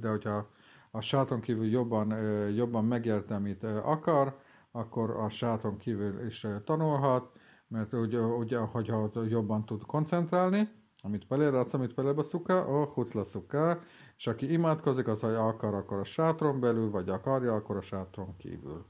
de 0.00 0.08
hogyha 0.08 0.48
a 0.90 1.00
sátron 1.00 1.40
kívül 1.40 1.66
jobban, 1.66 2.08
jobban 2.54 2.84
megérte, 2.84 3.34
amit 3.34 3.64
akar, 3.64 4.36
akkor 4.72 5.10
a 5.10 5.28
sátron 5.28 5.76
kívül 5.76 6.26
is 6.26 6.46
tanulhat, 6.64 7.30
mert 7.68 7.92
ugye, 7.92 8.20
ugye 8.20 8.58
hogyha 8.58 9.10
jobban 9.28 9.64
tud 9.64 9.82
koncentrálni, 9.86 10.68
amit 11.04 11.26
pelére, 11.26 11.64
amit 11.72 11.94
pelére 11.94 12.22
szuka, 12.22 12.64
a 12.64 12.84
hucla 12.84 13.24
szuka, 13.24 13.80
és 14.16 14.26
aki 14.26 14.52
imádkozik, 14.52 15.08
az, 15.08 15.20
hogy 15.20 15.34
akar, 15.34 15.74
akkor 15.74 15.98
a 15.98 16.04
sátron 16.04 16.60
belül, 16.60 16.90
vagy 16.90 17.08
akarja, 17.08 17.54
akkor 17.54 17.76
a 17.76 17.82
sátron 17.82 18.36
kívül. 18.36 18.86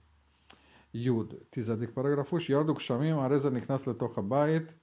Jud, 0.90 1.38
tizedik 1.50 1.90
paragrafus, 1.90 2.48
Yarduk 2.48 2.78
Shamim, 2.78 3.18
a 3.18 3.26
rezenik 3.26 3.66
naszle 3.66 3.94
tocha 3.94 4.22
bájt, 4.22 4.74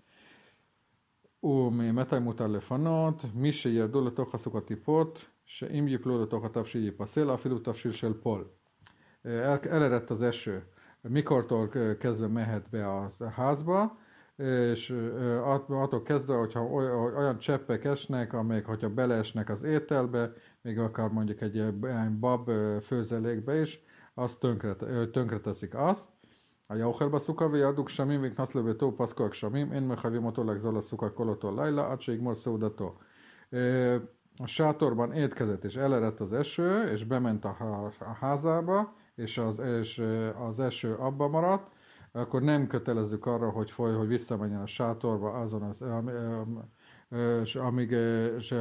ומתי 1.44 2.20
מותר 2.20 2.48
לפנות, 2.48 3.24
מי 3.34 3.52
שירדו 3.52 4.06
לתוך 4.06 4.36
הסוג 4.36 4.58
הטיפות, 4.58 5.26
שאם 5.46 5.88
יפלו 5.88 6.24
לתוך 6.24 6.46
התבשיל 6.46 6.84
ייפסל, 6.84 7.34
אפילו 7.34 7.60
תבשיל 7.60 7.92
של 7.92 8.14
פול. 8.14 8.48
El, 9.24 9.60
elerett 9.70 10.10
az 10.10 10.22
eső. 10.22 10.64
Mikortól 11.02 11.68
kezdve 12.00 12.28
mehet 12.28 12.70
be 12.70 12.88
a 12.88 13.10
házba, 13.36 13.98
és 14.72 14.90
attól 15.70 16.02
kezdve, 16.02 16.36
hogyha 16.36 16.62
olyan 17.18 17.38
cseppek 17.38 17.86
esnek, 17.86 18.34
amelyek, 18.34 18.66
hogyha 18.66 18.90
beleesnek 18.90 19.50
az 19.50 19.64
ételbe, 19.64 20.32
még 20.62 20.80
akár 20.80 21.10
mondjuk 21.10 21.42
egy 21.42 21.74
bab 22.20 22.50
főzelékbe 22.82 23.62
is, 23.62 23.80
azt 24.14 24.40
tönkre, 24.40 24.76
tönkre 25.12 25.40
teszik 25.40 25.76
azt. 25.76 26.10
A 26.70 26.76
jaucherba 26.76 27.20
szuka, 27.20 27.48
וירדו 27.48 27.84
גשמים 27.84 28.22
ונכנס 28.24 28.56
לביתו 28.56 28.86
ופסקו 28.86 29.26
הגשמים, 29.26 29.72
אין 29.74 29.88
מחייבים 29.88 30.26
אותו 30.26 30.44
לחזור 30.44 30.74
לסוכה 30.74 31.10
כל 31.10 31.30
אותו 31.30 31.62
לילה 31.62 31.92
עד 31.92 32.02
שיגמור 32.02 32.36
סעודתו. 32.36 32.98
A 34.40 34.48
sátorban 34.48 35.14
étkezett, 35.14 35.64
és 35.64 35.76
elerett 35.76 36.20
az 36.20 36.34
eső, 36.34 36.84
és 36.84 37.04
bement 37.04 37.46
a 37.46 37.56
házába, 38.20 38.94
és 39.16 39.38
az, 39.38 39.60
és 39.60 40.04
az 40.50 40.60
eső 40.60 40.94
abba 40.96 41.28
maradt, 41.28 41.72
akkor 42.13 42.43
nem 42.43 42.67
kötelezzük 42.67 43.27
arra, 43.27 43.51
hogy 43.51 43.71
foly, 43.71 43.95
hogy 43.95 44.09
visszamenjen 44.09 44.61
a 44.61 44.67
sátorba 44.67 45.31
azon 45.31 45.63
az, 45.63 45.83
amíg, 47.57 47.91
és, 48.39 48.55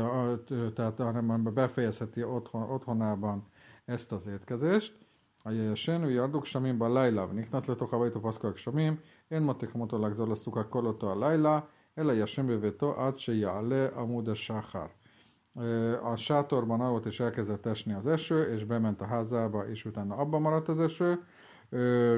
tehát 0.73 0.97
hanem 0.97 1.53
befejezheti 1.53 2.23
otthon, 2.23 2.69
otthonában 2.69 3.47
ezt 3.85 4.11
az 4.11 4.27
étkezést. 4.27 4.97
A 5.43 5.49
vi 5.85 6.17
arduk 6.17 6.45
shamim 6.45 6.77
ba 6.77 6.87
laila, 6.87 7.27
vniknas 7.27 7.65
letokh 7.65 7.91
habayto 7.91 8.19
paskak 8.19 8.57
shamim, 8.57 8.99
en 9.27 9.43
matek 9.43 9.73
moto 9.73 9.97
lagzor 9.97 10.27
lesukak 10.27 10.69
kol 10.69 10.85
oto 10.85 11.15
laila, 11.15 11.69
ela 11.93 12.13
yashem 12.13 12.45
beveto 12.45 12.87
ad 12.97 13.19
a 13.43 13.99
amud 13.99 14.35
shachar. 14.35 14.91
A 16.03 16.15
sátorban 16.15 16.81
alatt 16.81 17.05
is 17.05 17.19
elkezdett 17.19 17.65
esni 17.65 17.93
az 17.93 18.07
eső, 18.07 18.53
és 18.53 18.65
bement 18.65 19.01
a 19.01 19.05
házába, 19.05 19.69
és 19.69 19.85
utána 19.85 20.15
abban 20.15 20.41
maradt 20.41 20.67
az 20.67 20.79
eső 20.79 21.23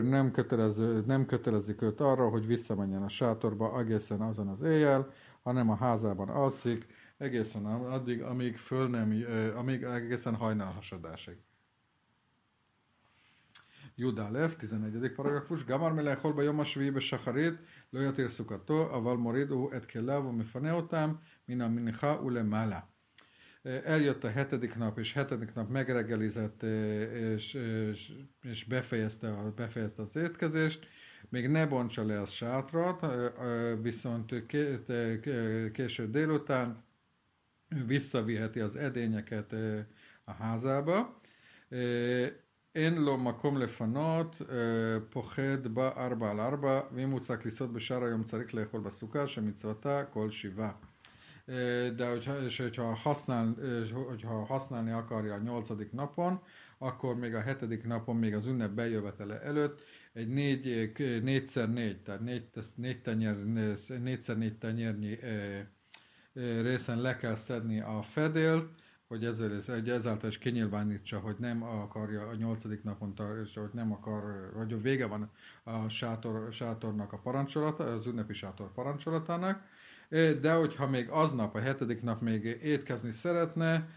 nem, 0.01 0.31
kötelező, 0.31 1.03
nem 1.05 1.25
kötelezik 1.25 1.81
őt 1.81 1.99
arra, 1.99 2.29
hogy 2.29 2.47
visszamenjen 2.47 3.03
a 3.03 3.09
sátorba 3.09 3.79
egészen 3.79 4.21
azon 4.21 4.47
az 4.47 4.61
éjjel, 4.61 5.13
hanem 5.43 5.69
a 5.69 5.75
házában 5.75 6.29
alszik, 6.29 6.85
egészen 7.17 7.65
addig, 7.65 8.21
amíg 8.21 8.57
föl 8.57 8.89
nem, 8.89 9.23
amíg 9.55 9.83
egészen 9.83 10.35
hajnal 10.35 10.65
hajnalhasadásig. 10.65 11.37
Judálef, 13.95 14.55
11. 14.55 15.11
paragrafus, 15.15 15.65
Gamar 15.65 15.93
melech 15.93 16.21
holba 16.21 16.41
yomash 16.41 16.77
vibe 16.77 16.99
shacharit, 16.99 17.59
lo 17.89 18.01
yatir 18.01 18.29
szukato, 18.29 18.89
aval 18.91 19.17
moridu 19.17 19.69
et 19.71 19.85
kelavu 19.85 20.31
mifaneotam, 20.31 21.19
minam 21.45 21.73
mincha 21.73 22.19
ule 22.21 22.43
mala. 22.43 22.92
Eljött 23.84 24.24
a 24.24 24.30
hetedik 24.30 24.74
nap, 24.74 24.98
és 24.98 25.12
hetedik 25.12 25.54
nap 25.54 25.68
megreggelizett, 25.68 26.62
és, 27.12 27.54
és, 27.54 28.12
és 28.42 28.64
befejezte, 28.64 29.52
befejezte 29.56 30.02
az 30.02 30.16
étkezést, 30.16 30.88
még 31.28 31.48
ne 31.48 31.66
bontsa 31.66 32.04
le 32.04 32.20
a 32.20 32.26
sátrat, 32.26 33.06
viszont 33.82 34.34
késő 35.72 36.10
délután 36.10 36.84
visszaviheti 37.86 38.60
az 38.60 38.76
edényeket 38.76 39.52
a 40.24 40.32
házába. 40.32 41.20
אין 42.74 42.94
לו 42.94 43.16
מקום 43.16 43.58
לפנות, 43.58 44.42
פוחד 45.10 45.66
בה 45.66 45.88
ארבע 45.96 46.30
על 46.30 46.40
ארבע, 46.40 46.80
ואם 46.92 47.10
הוא 47.10 47.20
צריך 47.20 47.46
לסעוד 47.46 47.74
בשאר 47.74 48.04
היום 48.04 48.24
צריך 48.24 48.54
לאכול 48.54 48.80
בסוכה, 48.80 49.26
שמצוותה 49.26 50.04
כל 50.12 50.30
שבעה. 50.30 50.72
de 51.95 52.09
hogyha, 52.09 52.41
és 52.41 52.57
hogyha, 52.57 52.93
használ, 52.93 53.55
hogyha 54.07 54.45
használni 54.45 54.91
akarja 54.91 55.33
a 55.33 55.37
nyolcadik 55.37 55.91
napon, 55.91 56.41
akkor 56.77 57.15
még 57.15 57.35
a 57.35 57.41
hetedik 57.41 57.83
napon, 57.83 58.15
még 58.15 58.35
az 58.35 58.45
ünnep 58.45 58.71
bejövetele 58.71 59.41
előtt 59.41 59.81
egy 60.13 60.27
négy, 60.27 60.91
négyszer 61.23 61.69
négy, 61.69 62.01
tehát 62.01 62.21
négy, 62.21 62.49
négy 62.75 63.01
tenyer, 63.01 63.35
négyszer 64.01 64.37
négy 64.37 64.57
tenyérnyi 64.57 65.19
részen 66.61 67.01
le 67.01 67.17
kell 67.17 67.35
szedni 67.35 67.79
a 67.79 68.01
fedélt, 68.01 68.69
hogy, 69.07 69.25
ezzel, 69.25 69.61
hogy 69.65 69.89
ezáltal 69.89 70.29
is 70.29 70.37
kinyilvánítsa, 70.37 71.19
hogy 71.19 71.35
nem 71.39 71.63
akarja 71.63 72.27
a 72.27 72.35
nyolcadik 72.35 72.83
napon, 72.83 73.13
és 73.43 73.53
hogy 73.53 73.69
nem 73.73 73.91
akar, 73.91 74.51
hogy 74.55 74.81
vége 74.81 75.05
van 75.05 75.31
a 75.63 75.89
sátor, 75.89 76.53
sátornak 76.53 77.13
a 77.13 77.17
parancsolata, 77.17 77.83
az 77.83 78.05
ünnepi 78.05 78.33
sátor 78.33 78.71
parancsolatának, 78.71 79.63
de 80.41 80.53
hogyha 80.53 80.87
még 80.87 81.09
aznap, 81.09 81.55
a 81.55 81.59
hetedik 81.59 82.01
nap 82.01 82.21
még 82.21 82.43
étkezni 82.45 83.11
szeretne, 83.11 83.89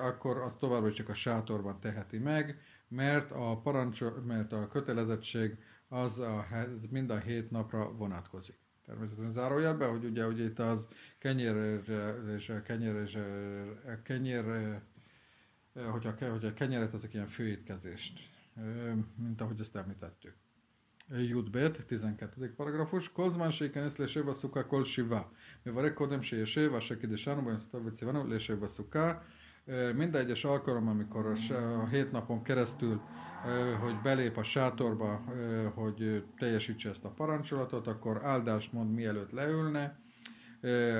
akkor 0.00 0.36
az 0.38 0.52
továbbra 0.58 0.92
csak 0.92 1.08
a 1.08 1.14
sátorban 1.14 1.80
teheti 1.80 2.18
meg, 2.18 2.60
mert 2.88 3.30
a, 3.30 3.60
parancs, 3.62 4.00
mert 4.26 4.52
a 4.52 4.68
kötelezettség 4.68 5.56
az 5.88 6.18
a, 6.18 6.46
mind 6.90 7.10
a 7.10 7.18
hét 7.18 7.50
napra 7.50 7.92
vonatkozik. 7.92 8.58
Természetesen 8.86 9.32
zárójelben, 9.32 9.90
hogy 9.90 10.04
ugye, 10.04 10.24
hogy 10.24 10.38
itt 10.40 10.58
az 10.58 10.86
kenyér 11.18 11.80
és 12.36 12.52
kenyér 12.64 12.94
és 12.94 13.18
kenyér, 14.02 14.44
hogyha, 15.90 16.30
hogyha 16.30 16.54
kenyeret, 16.54 16.94
ezek 16.94 17.14
ilyen 17.14 17.28
főétkezést, 17.28 18.20
mint 19.16 19.40
ahogy 19.40 19.60
ezt 19.60 19.76
említettük. 19.76 20.34
י"ב, 21.17 21.67
12 21.87 22.47
פרגרפוש, 22.55 23.07
כל 23.07 23.29
זמן 23.29 23.51
שייכנס 23.51 23.99
לשב 23.99 24.29
הסוכה 24.29 24.63
כל 24.63 24.85
שבעה. 24.85 25.23
מברך 25.65 25.93
קודם 25.93 26.23
שישב, 26.23 26.73
אשר 26.77 26.95
קידשנו 26.95 27.41
במסתיו 27.41 27.85
וציוונו 27.85 28.27
לשב 28.27 28.59
בסוכה. 28.59 29.13
Minden 29.93 30.21
egyes 30.21 30.45
alkalom, 30.45 30.87
amikor 30.87 31.25
a 31.81 31.87
hét 31.87 32.11
napon 32.11 32.43
keresztül, 32.43 33.01
hogy 33.79 33.95
belép 34.03 34.37
a 34.37 34.43
sátorba, 34.43 35.23
hogy 35.73 36.23
teljesítse 36.37 36.89
ezt 36.89 37.03
a 37.03 37.09
parancsolatot, 37.09 37.87
akkor 37.87 38.25
áldást 38.25 38.73
mond 38.73 38.93
mielőtt 38.93 39.31
leülne, 39.31 39.99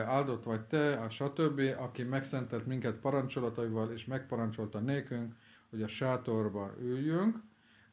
áldott 0.06 0.44
vagy 0.44 0.62
te, 0.62 0.94
a 0.94 1.10
stb., 1.10 1.62
aki 1.78 2.04
megszentelt 2.04 2.66
minket 2.66 2.96
parancsolataival, 2.96 3.92
és 3.92 4.06
megparancsolta 4.06 4.80
nékünk, 4.80 5.34
hogy 5.70 5.82
a 5.82 5.88
sátorba 5.88 6.74
üljünk, 6.82 7.38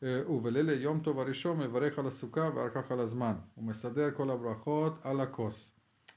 ובליל 0.03 0.69
יום 0.69 1.01
טוב 1.01 1.21
הראשון 1.21 1.59
מברך 1.59 1.99
על 1.99 2.07
הסוכה 2.07 2.51
ואחר 2.55 2.83
כך 2.83 2.91
על 2.91 3.01
הזמן. 3.01 3.35
הוא 3.55 3.65
מסדר 3.65 4.11
כל 4.11 4.31
הברכות 4.31 4.99
על 5.03 5.21
הכוס. 5.21 5.73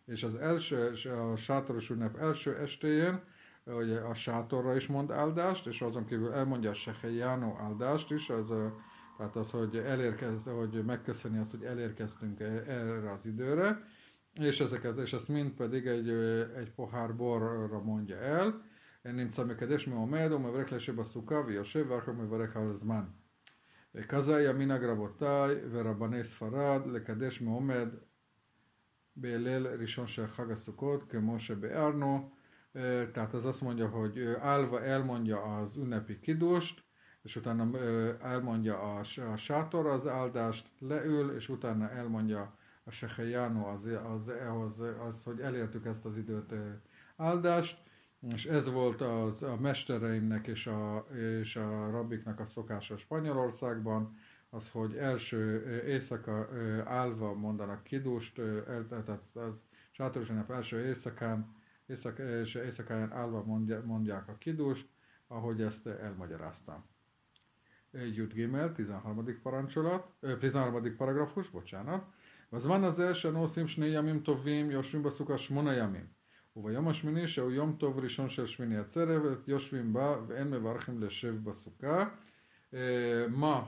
És 0.08 0.24
az 0.24 0.36
első, 0.36 0.92
a 1.32 1.36
sátoros 1.36 1.90
ünnep 1.90 2.18
első 2.18 2.56
estéjén, 2.56 3.24
ugye 3.66 4.00
a 4.00 4.14
sátorra 4.14 4.76
is 4.76 4.88
mond 4.88 5.12
áldást, 5.12 5.68
és 5.68 5.82
azon 5.82 6.06
kívül 6.06 6.32
elmondja 6.32 6.70
a 6.70 6.74
Sehelyánó 6.74 7.58
áldást 7.62 8.12
is, 8.12 8.30
az, 8.30 8.54
tehát 9.18 9.36
az, 9.36 9.50
hogy 9.50 9.76
elérkezd, 9.76 10.48
hogy 10.48 10.86
megköszöni 10.86 11.38
azt, 11.38 11.52
hogy 11.52 11.64
elérkeztünk 11.64 12.40
erre 12.40 13.12
az 13.12 13.26
időre, 13.26 13.84
és 14.34 14.60
ezeket, 14.60 14.98
és 14.98 15.14
ezt 15.14 15.28
mind 15.28 15.52
pedig 15.52 15.86
egy, 15.86 16.10
egy 16.56 16.72
pohár 16.72 17.16
borra 17.16 17.82
mondja 17.82 18.18
el. 18.18 18.62
נמצא 19.14 19.44
מקדש 19.44 19.88
מעומד 19.88 20.32
ומברך 20.32 20.74
לשב 20.74 20.96
בסוכה 20.96 21.36
ויושב 21.46 21.86
ואחר 21.90 22.12
מברך 22.12 22.58
על 22.58 22.70
הזמן. 22.70 23.04
וכזה 23.96 24.36
היה 24.36 24.54
מנהג 24.54 24.84
רבותיי 24.84 25.56
ורבני 25.72 26.24
ספרד 26.24 26.82
לקדש 26.88 27.42
מעומד 27.42 27.88
בליל 29.16 29.68
ראשון 29.68 30.08
של 30.08 30.28
חג 30.28 30.52
הסוכות, 30.52 31.12
כמו 31.12 31.40
שביארנו. 31.40 32.30
Tehát 33.14 33.34
ez 33.34 33.46
azt 33.46 33.62
mondja, 33.62 33.88
hogy 33.88 34.36
állva 34.40 34.84
elmondja 34.84 35.42
az 35.42 35.78
ünnepi 35.78 36.20
kidust, 36.20 36.84
és 37.24 37.36
utána 37.36 37.80
elmondja 38.22 38.80
a, 38.80 39.00
a 39.32 39.38
sátor 39.38 39.86
az 39.88 40.08
áldást, 40.08 40.72
leül, 40.80 41.36
és 41.36 41.50
utána 41.50 41.90
elmondja 41.90 42.58
a 42.84 42.92
Sehelyánó 42.92 43.66
az, 43.66 43.86
az, 43.86 44.32
az, 44.66 44.80
az, 44.80 45.24
hogy 45.24 45.40
elértük 45.40 45.86
ezt 45.86 46.06
az 46.06 46.18
időt 46.18 46.54
áldást, 47.18 47.84
és 48.29 48.47
ez 48.47 48.67
volt 48.71 49.01
az, 49.01 49.43
a 49.43 49.57
mestereimnek 49.57 50.47
és 50.47 50.67
a, 50.67 51.07
és 51.39 51.57
a 51.57 51.91
rabbiknak 51.91 52.41
a 52.41 52.47
szokása 52.47 52.97
Spanyolországban, 52.97 54.17
az, 54.51 54.71
hogy 54.71 54.95
első 54.97 55.65
éjszaka 55.87 56.49
állva 56.85 57.35
mondanak 57.35 57.83
kidust, 57.83 58.35
tehát 58.89 59.21
az 59.33 59.55
sátoros 59.91 60.29
nap 60.29 60.51
első 60.51 60.87
éjszakán, 60.87 61.55
éjszak, 61.87 62.19
és 62.19 62.55
éjszakáján 62.55 63.13
állva 63.13 63.45
mondják 63.85 64.29
a 64.29 64.37
kidust, 64.39 64.89
ahogy 65.27 65.63
ezt 65.63 65.87
elmagyaráztam. 65.87 66.85
Jut 68.15 68.33
Gimel, 68.33 68.73
13. 68.73 69.41
parancsolat, 69.43 70.13
13. 70.39 70.97
paragrafus, 70.97 71.51
bocsánat. 71.51 72.05
Az 72.49 72.65
van 72.65 72.85
az 72.85 72.99
első 72.99 73.31
nószim 73.31 73.67
sné 73.67 73.91
jamim 73.91 74.23
tovim, 74.23 74.71
josvim 74.71 75.03
baszuka 75.03 75.37
smona 75.37 75.73
jamim. 75.73 76.19
וביום 76.56 76.88
השמיני 76.88 77.28
שהוא 77.28 77.52
יום 77.52 77.76
טוב 77.80 78.00
ראשון 78.00 78.30
של 78.30 78.46
שמיני 78.46 78.78
עצרת, 78.78 79.48
יושבים 79.48 79.94
בה 79.94 80.16
ואין 80.28 80.48
מברכים 80.48 81.02
לשב 81.04 81.50
בסוכה. 81.50 82.06
Ma, 83.36 83.68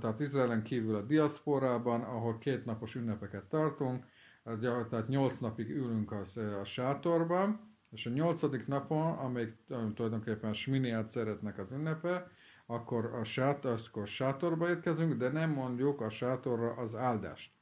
tehát 0.00 0.20
Izraelen 0.20 0.62
kívül 0.62 0.96
a 0.96 1.02
diaszporában, 1.02 2.00
ahol 2.00 2.38
két 2.38 2.64
napos 2.64 2.94
ünnepeket 2.94 3.44
tartunk, 3.44 4.04
tehát 4.60 5.08
nyolc 5.08 5.38
napig 5.38 5.70
ülünk 5.70 6.12
az, 6.12 6.36
a 6.36 6.64
sátorban, 6.64 7.76
és 7.90 8.06
a 8.06 8.10
nyolcadik 8.10 8.66
napon, 8.66 9.12
amelyik 9.12 9.56
tulajdonképpen 9.94 10.50
a 10.50 10.54
Smini 10.54 11.04
szeretnek 11.08 11.58
az 11.58 11.70
ünnepe, 11.70 12.30
akkor 12.66 13.04
a, 13.04 13.24
sát, 13.24 13.64
akkor 13.64 14.08
sátorba 14.08 14.68
érkezünk, 14.68 15.14
de 15.14 15.28
nem 15.28 15.50
mondjuk 15.50 16.00
a 16.00 16.10
sátorra 16.10 16.72
az 16.72 16.94
áldást. 16.94 17.52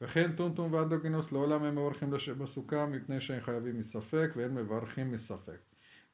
וכן 0.00 0.32
טונטום 0.32 0.72
ואנדוגינוס 0.72 1.32
לעולם 1.32 1.62
הם 1.62 1.74
מברכים 1.78 2.10
בסוכה 2.38 2.86
מפני 2.86 3.20
שהם 3.20 3.40
חייבים 3.40 3.78
מספק 3.78 4.32
ואין 4.36 4.54
מברכים 4.54 5.12
מספק. 5.12 5.58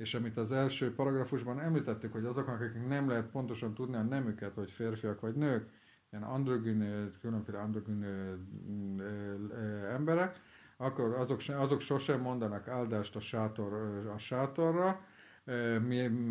És 0.02 0.14
amit 0.14 0.38
az 0.38 0.52
első 0.52 0.94
paragrafusban 0.94 1.60
említettük, 1.60 2.12
hogy 2.12 2.24
azok, 2.24 2.48
akik 2.48 2.86
nem 2.88 3.08
lehet 3.08 3.30
pontosan 3.30 3.74
tudni 3.74 3.96
a 3.96 4.02
nemüket, 4.02 4.54
hogy 4.54 4.70
férfiak 4.70 5.20
vagy 5.20 5.34
nők, 5.34 5.68
ilyen 6.12 6.24
androgyn, 6.24 7.12
különféle 7.20 7.58
androgyn 7.58 8.04
emberek, 9.90 10.40
akkor 10.76 11.14
azok, 11.14 11.40
azok 11.48 11.80
sosem 11.80 12.20
mondanak 12.20 12.68
áldást 12.68 13.16
a, 13.16 13.20
sátor, 13.20 13.72
a 14.14 14.18
sátorra, 14.18 15.00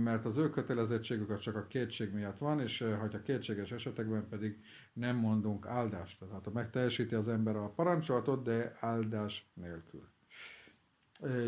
mert 0.04 0.26
az 0.26 0.38
ő 0.38 0.50
kötelezettségük 0.50 1.30
az 1.30 1.40
csak 1.40 1.56
a 1.56 1.68
kétség 1.68 2.14
miatt 2.14 2.38
van, 2.38 2.60
és 2.60 2.86
hogy 3.00 3.16
a 3.16 3.22
kétséges 3.22 3.72
esetekben 3.72 4.28
pedig 4.30 4.60
nem 4.94 5.16
mondunk 5.16 5.66
áldást. 5.66 6.20
Tehát 6.20 6.54
megteljesíti 6.54 7.16
az 7.16 7.28
ember 7.28 7.56
a 7.56 7.70
parancsolatot, 7.70 8.44
de 8.44 8.78
áldás 8.80 9.52
nélkül. 9.54 10.08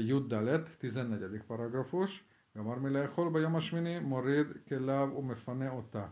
Judda 0.07 0.41
lett, 0.41 0.67
14. 0.79 1.43
paragrafus. 1.47 2.23
גמר 2.57 2.79
מלאכול 2.79 3.29
ביום 3.33 3.55
השמיני, 3.55 3.99
מוריד 3.99 4.47
כליו 4.67 5.09
ומפנה 5.17 5.69
אותה. 5.69 6.05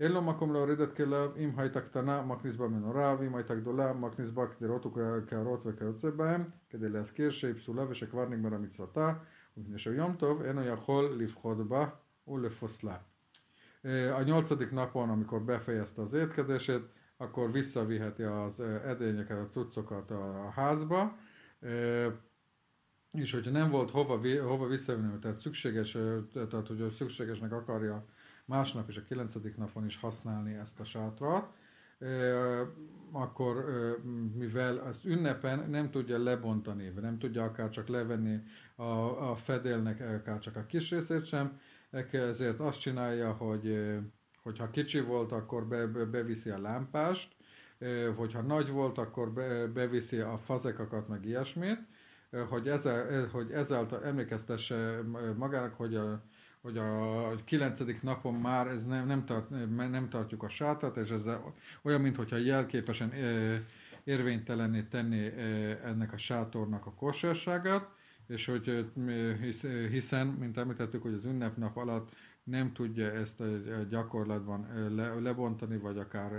אין 0.00 0.12
לו 0.12 0.22
מקום 0.22 0.52
להוריד 0.52 0.80
את 0.80 0.96
כליו, 0.96 1.30
אם 1.36 1.50
הייתה 1.56 1.80
קטנה, 1.80 2.22
מכניס 2.22 2.56
בה 2.56 2.68
מנורה, 2.68 3.16
ואם 3.18 3.34
הייתה 3.34 3.54
גדולה, 3.54 3.92
מכניס 3.92 4.30
בה 4.30 4.46
קדרות 4.46 4.86
וקערות 4.86 5.62
וכיוצא 5.66 6.10
בהם, 6.10 6.44
כדי 6.70 6.88
להזכיר 6.88 7.30
שהיא 7.30 7.54
פסולה 7.54 7.90
ושכבר 7.90 8.28
נגמרה 8.28 8.58
מצוותה, 8.58 9.12
mipne 9.55 9.91
Yom 9.91 10.17
Tov, 10.17 10.45
en 10.45 10.57
a 10.57 10.61
jachol 10.61 11.15
livchodba 11.15 12.01
uleffoszlá. 12.23 13.05
A 14.15 14.21
nyolcadik 14.21 14.71
napon, 14.71 15.09
amikor 15.09 15.41
befejezte 15.41 16.01
az 16.01 16.13
étkezését, 16.13 16.83
akkor 17.17 17.51
visszaviheti 17.51 18.23
az 18.23 18.59
edényeket, 18.85 19.37
a 19.37 19.47
cuccokat 19.47 20.11
a 20.11 20.49
házba, 20.55 21.17
és 23.11 23.31
hogyha 23.31 23.51
nem 23.51 23.69
volt 23.69 23.91
hova, 23.91 24.19
hova 24.43 24.67
visszavinni, 24.67 25.19
tehát, 25.19 25.37
szükséges, 25.37 25.97
tehát 26.33 26.67
hogy 26.67 26.93
szükségesnek 26.97 27.51
akarja 27.51 28.05
másnap 28.45 28.89
és 28.89 28.97
a 28.97 29.03
kilencedik 29.03 29.57
napon 29.57 29.85
is 29.85 29.97
használni 29.97 30.53
ezt 30.53 30.79
a 30.79 30.83
sátrat, 30.83 31.53
akkor 33.11 33.65
mivel 34.35 34.87
ezt 34.87 35.05
ünnepen 35.05 35.69
nem 35.69 35.91
tudja 35.91 36.23
lebontani, 36.23 36.91
nem 37.01 37.17
tudja 37.17 37.43
akár 37.43 37.69
csak 37.69 37.87
levenni 37.87 38.39
a, 38.75 38.83
a 39.29 39.35
fedélnek 39.35 40.01
akár 40.01 40.39
csak 40.39 40.55
a 40.55 40.65
kis 40.65 40.89
részét 40.89 41.25
sem, 41.25 41.59
ezért 42.11 42.59
azt 42.59 42.79
csinálja, 42.79 43.31
hogy 43.31 43.95
hogyha 44.43 44.69
kicsi 44.69 44.99
volt, 44.99 45.31
akkor 45.31 45.67
be, 45.67 45.85
beviszi 46.05 46.49
a 46.49 46.61
lámpást, 46.61 47.35
hogyha 48.15 48.41
nagy 48.41 48.69
volt, 48.69 48.97
akkor 48.97 49.31
be, 49.31 49.67
beviszi 49.67 50.17
a 50.19 50.37
fazekakat, 50.37 51.07
meg 51.07 51.25
ilyesmit, 51.25 51.79
hogy, 52.49 52.67
ezzel, 52.67 53.27
hogy 53.27 53.51
ezáltal 53.51 54.03
emlékeztesse 54.03 55.01
magának, 55.37 55.73
hogy 55.73 55.95
a, 55.95 56.23
hogy 56.65 56.77
a 56.77 57.35
kilencedik 57.43 58.01
napon 58.01 58.33
már 58.33 58.67
ez 58.67 58.85
nem, 58.85 59.05
nem, 59.05 59.25
tart, 59.25 59.49
nem 59.75 60.09
tartjuk 60.09 60.43
a 60.43 60.49
sátrat, 60.49 60.97
és 60.97 61.09
ez 61.09 61.27
olyan, 61.81 62.01
mintha 62.01 62.35
jelképesen 62.35 63.13
érvénytelenné 64.03 64.81
tenni 64.81 65.25
ennek 65.83 66.13
a 66.13 66.17
sátornak 66.17 66.85
a 66.85 66.93
kosárságát, 66.93 67.89
és 68.27 68.45
hogy 68.45 68.91
hiszen, 69.89 70.27
mint 70.27 70.57
említettük, 70.57 71.01
hogy 71.01 71.13
az 71.13 71.25
ünnepnap 71.25 71.77
alatt 71.77 72.15
nem 72.43 72.73
tudja 72.73 73.11
ezt 73.11 73.39
a 73.41 73.45
gyakorlatban 73.89 74.67
le, 74.95 75.13
lebontani, 75.13 75.77
vagy 75.77 75.97
akár, 75.97 76.31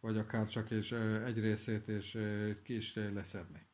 vagy 0.00 0.18
akár 0.18 0.46
csak 0.46 0.70
és 0.70 0.92
egy 1.24 1.40
részét 1.40 1.88
és 1.88 2.18
ki 2.62 2.80
leszedni. 3.14 3.68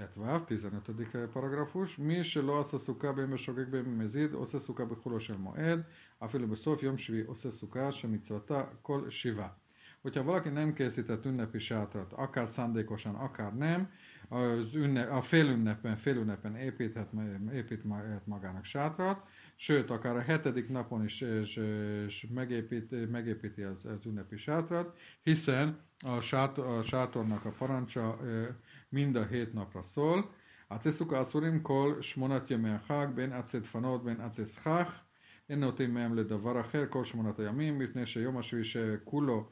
ט"ו, 0.00 0.22
15 0.48 1.26
פרגרפוש, 1.32 1.98
מי 1.98 2.24
שלא 2.24 2.60
עשה 2.60 2.78
סוכה 2.78 3.12
בימי 3.12 3.38
שוגג 3.38 3.68
במזיד, 3.70 4.32
עושה 4.32 4.58
סוכה 4.58 4.84
בחולו 4.84 5.20
של 5.20 5.36
מועד, 5.36 5.82
אפילו 6.24 6.48
בסוף 6.48 6.80
yom 6.80 6.98
שביעי 6.98 7.24
עושה 7.26 7.50
סוכה 7.50 7.92
שמצוותה 7.92 8.64
כל 8.82 9.10
שבעה. 9.10 9.48
Hogyha 10.06 10.22
valaki 10.22 10.48
nem 10.48 10.72
készített 10.72 11.24
ünnepi 11.24 11.58
sátrat, 11.58 12.12
akár 12.12 12.48
szándékosan, 12.48 13.14
akár 13.14 13.54
nem, 13.54 13.90
az 14.28 14.74
ünne, 14.74 15.02
a 15.02 15.22
félünnepen, 15.22 15.96
félünnepen 15.96 16.56
építhet, 16.56 17.08
épít 17.52 17.84
magának 18.24 18.64
sátrat, 18.64 19.26
sőt, 19.60 19.90
akár 19.90 20.16
a 20.16 20.20
hetedik 20.20 20.68
napon 20.68 21.04
is 21.04 21.20
és, 21.20 21.56
és 22.06 22.26
megépít, 22.34 23.10
megépíti 23.10 23.62
az, 23.62 23.84
az 23.84 24.06
ünnepi 24.06 24.36
sátrat, 24.36 24.96
hiszen 25.22 25.80
a, 26.04 26.20
sát, 26.20 26.58
a 26.58 26.82
sátornak 26.82 27.44
a 27.44 27.50
parancsa 27.50 28.18
mind 28.88 29.16
a 29.16 29.24
hét 29.24 29.52
napra 29.52 29.82
szól. 29.82 30.30
עתסוק 30.68 31.12
האסורים 31.12 31.62
כל 31.62 31.94
שמונת 32.00 32.50
ימי 32.50 32.70
החג, 32.70 33.06
בין 33.14 33.32
עצי 33.32 33.60
דפנות 33.60 34.04
בין 34.04 34.20
עצי 34.20 34.46
סכך, 34.46 35.02
אין 35.48 35.60
נוטים 35.60 35.94
מהם 35.94 36.14
לדבר 36.14 36.60
אחר 36.60 36.86
כל 36.88 37.04
שמונת 37.04 37.38
הימים, 37.38 37.78
מפני 37.78 38.06
שיום 38.06 38.38
השביעי 38.38 38.64
שכולו, 38.64 39.50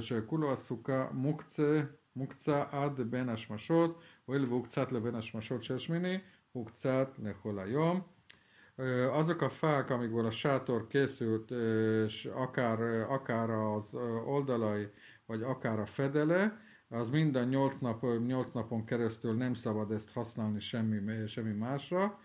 שכולו 0.00 0.52
הסוכה 0.52 1.06
מוקצה, 1.12 1.82
מוקצה 2.16 2.64
עד 2.70 3.00
בין 3.00 3.28
השמשות, 3.28 4.00
הואיל 4.24 4.44
והוא 4.44 4.64
קצת 4.64 4.92
לבין 4.92 5.14
השמשות 5.14 5.64
של 5.64 5.78
שמיני, 5.78 6.18
הוא 6.52 6.66
קצת 6.66 7.18
לכל 7.22 7.58
היום. 7.58 8.00
Azok 9.11 9.41
a 9.41 9.49
fák, 9.49 9.89
amikből 9.89 10.25
a 10.25 10.31
sátor 10.31 10.87
készült, 10.87 11.51
és 12.05 12.29
akár, 12.33 12.81
akár 13.09 13.49
az 13.49 13.93
oldalai, 14.25 14.87
vagy 15.25 15.41
akár 15.41 15.79
a 15.79 15.85
fedele, 15.85 16.59
az 16.89 17.09
minden 17.09 17.47
8, 17.47 17.73
nap, 17.79 18.05
8 18.25 18.47
napon 18.53 18.85
keresztül 18.85 19.33
nem 19.33 19.53
szabad 19.53 19.91
ezt 19.91 20.11
használni 20.11 20.59
semmi, 20.59 21.27
semmi 21.27 21.51
másra. 21.51 22.19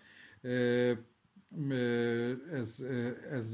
Ez, 2.51 2.75
ez 3.31 3.53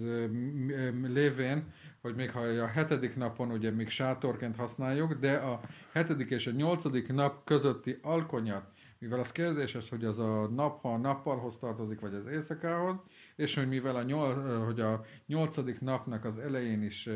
lévén, 1.01 1.73
hogy 2.01 2.15
még 2.15 2.31
ha 2.31 2.39
a 2.39 2.67
hetedik 2.67 3.15
napon 3.15 3.51
ugye 3.51 3.71
még 3.71 3.89
sátorként 3.89 4.55
használjuk, 4.55 5.13
de 5.13 5.35
a 5.35 5.61
hetedik 5.91 6.29
és 6.29 6.47
a 6.47 6.51
nyolcadik 6.51 7.13
nap 7.13 7.45
közötti 7.45 7.99
alkonyat, 8.01 8.71
mivel 8.99 9.19
az 9.19 9.31
kérdéses, 9.31 9.89
hogy 9.89 10.05
az 10.05 10.19
a 10.19 10.47
nap, 10.47 10.81
ha 10.81 10.93
a 10.93 10.97
nappalhoz 10.97 11.57
tartozik, 11.57 11.99
vagy 11.99 12.13
az 12.13 12.25
éjszakához, 12.25 12.95
és 13.35 13.55
hogy 13.55 13.67
mivel 13.67 13.95
a, 13.95 14.03
nyol, 14.03 14.63
hogy 14.65 14.79
a 14.79 15.05
nyolcadik 15.25 15.79
napnak 15.79 16.25
az 16.25 16.37
elején 16.37 16.83
is 16.83 17.09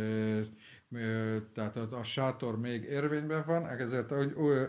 tehát 1.54 1.76
a, 1.76 1.98
a 2.00 2.04
sátor 2.04 2.60
még 2.60 2.84
érvényben 2.84 3.44
van, 3.46 3.68
ezért 3.68 4.12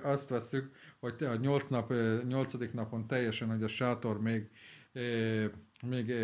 azt 0.02 0.28
veszük, 0.28 0.74
hogy 1.00 1.14
a 1.22 1.34
8 1.34 1.68
nap, 1.68 1.92
8. 2.28 2.52
napon 2.72 3.06
teljesen, 3.06 3.48
hogy 3.48 3.62
a 3.62 3.68
sátor 3.68 4.20
még, 4.20 4.50
még, 5.86 6.14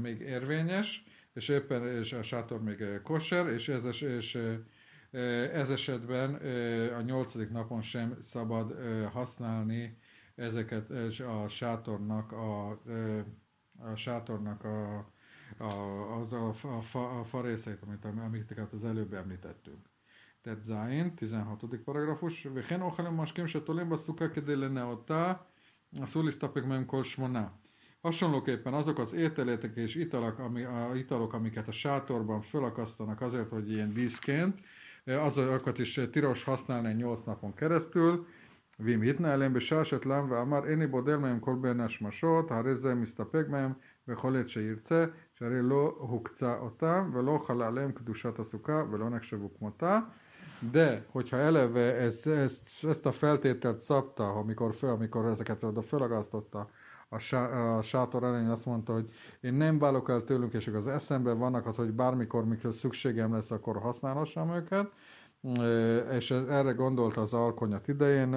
még 0.00 0.20
érvényes, 0.20 1.04
és 1.32 1.48
éppen 1.48 1.86
és 1.86 2.12
a 2.12 2.22
sátor 2.22 2.62
még 2.62 2.84
kosser, 3.02 3.48
és 3.48 3.68
ez, 3.68 3.84
és 4.00 4.38
ez 5.52 5.70
esetben 5.70 6.34
a 6.98 7.00
8. 7.00 7.32
napon 7.50 7.82
sem 7.82 8.18
szabad 8.22 8.74
használni 9.12 9.98
ezeket 10.39 10.89
a 11.19 11.47
sátornak 11.47 12.31
a, 12.31 12.69
a 13.79 13.95
sátornak 13.95 14.63
a 14.63 15.05
a, 15.57 15.65
az 16.19 16.33
a, 16.33 16.47
a, 16.47 16.81
fa, 16.81 17.19
a 17.19 17.23
fa 17.23 17.41
részeit, 17.41 17.81
amit, 17.81 18.05
amiket 18.05 18.73
az 18.73 18.85
előbb 18.85 19.13
említettünk. 19.13 19.89
Tehát 20.41 20.59
Zain, 20.63 21.15
16. 21.15 21.63
paragrafus, 21.85 22.47
וכן 22.53 22.81
אוכל 22.81 23.05
המשקים 23.05 23.47
שתולים 23.47 23.89
בסוכה 23.89 24.27
כדי 24.27 24.55
לנאותה, 24.55 25.33
אסור 26.03 26.23
להסתפק 26.23 26.63
mem 26.63 26.85
kol 26.85 27.03
שמונה. 27.03 27.47
Hasonlóképpen 28.01 28.73
azok 28.73 28.99
az 28.99 29.13
ételétek 29.13 29.75
és 29.75 29.95
italok, 29.95 30.39
ami, 30.39 30.63
a 30.63 30.91
italok, 30.95 31.33
amiket 31.33 31.67
a 31.67 31.71
sátorban 31.71 32.41
fölakasztanak 32.41 33.21
azért, 33.21 33.49
hogy 33.49 33.71
ilyen 33.71 33.93
díszként, 33.93 34.59
azokat 35.05 35.79
is 35.79 35.99
tilos 36.11 36.43
használni 36.43 36.93
8 36.93 37.25
napon 37.25 37.53
keresztül, 37.53 38.27
ואם 38.79 39.01
התנהלם 39.01 39.53
בשעה 39.53 39.85
שתלם 39.85 40.25
ואמר 40.29 40.65
איני 40.65 40.87
בודל 40.87 41.15
מהם 41.15 41.39
כל 41.39 41.55
בין 41.61 41.79
השמשות, 41.79 42.51
הרי 42.51 42.75
זה 42.75 42.95
מסתפק 42.95 43.45
מהם 43.49 43.73
בכל 44.07 44.35
עת 44.35 44.49
שירצה, 44.49 45.05
שהרי 45.33 45.61
לא 45.61 45.95
הוקצה 45.97 46.57
אותם 46.57 47.09
ולא 47.13 47.43
חלה 47.47 47.67
עליהם 47.67 47.91
קדושת 47.91 48.39
הסוכה 48.39 48.83
ולא 48.91 49.09
נחשבו 49.09 49.49
כמותה. 49.59 49.99
De, 50.71 51.03
hogyha 51.11 51.37
eleve 51.37 51.95
ezt, 51.95 52.27
ezt, 52.27 52.85
ezt 52.85 53.05
a 53.05 53.11
feltételt 53.11 53.79
szabta, 53.79 54.29
amikor, 54.29 54.73
föl, 54.73 54.89
amikor 54.89 55.25
ezeket 55.25 55.63
oda 55.63 55.81
felagasztotta 55.81 56.69
a, 57.09 57.17
sá, 57.17 57.75
a 57.77 57.81
sátor 57.81 58.23
elején, 58.23 58.49
azt 58.49 58.65
mondta, 58.65 58.93
hogy 58.93 59.09
én 59.41 59.53
nem 59.53 59.79
válok 59.79 60.09
el 60.09 60.23
tőlünk, 60.23 60.53
és 60.53 60.67
az 60.67 60.87
eszemben 60.87 61.37
vannak 61.37 61.65
az, 61.67 61.75
hogy 61.75 61.91
bármikor, 61.91 62.45
mikor 62.45 62.73
szükségem 62.73 63.33
lesz, 63.33 63.51
akkor 63.51 63.77
használhassam 63.77 64.55
őket, 64.55 64.91
és 66.12 66.30
erre 66.30 66.72
gondolt 66.72 67.16
az 67.16 67.32
alkonyat 67.32 67.88
idején, 67.88 68.36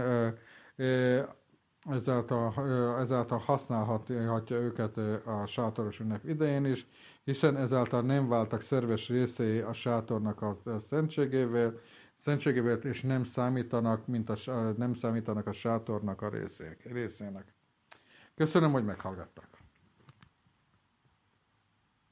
ezáltal, 1.90 2.54
ezáltal 3.00 3.38
használhatja 3.38 4.56
őket 4.56 4.98
a 5.26 5.46
sátoros 5.46 6.00
ünnep 6.00 6.26
idején 6.28 6.66
is, 6.66 6.88
hiszen 7.24 7.58
ezáltal 7.58 8.02
nem 8.02 8.28
váltak 8.28 8.62
szerves 8.62 9.10
részei 9.10 9.60
a 9.60 9.74
sátornak 9.74 10.42
a 10.42 10.58
szentségével, 10.80 11.74
szentségével 12.18 12.78
és 12.78 13.02
nem 13.02 13.24
számítanak, 13.24 14.08
mint 14.08 14.30
a, 14.30 14.36
nem 14.78 14.94
számítanak 14.94 15.48
a 15.48 15.52
sátornak 15.54 16.22
a 16.22 16.30
részének. 16.84 17.54
Köszönöm, 18.36 18.72
hogy 18.72 18.86
meghallgattak. 18.86 19.53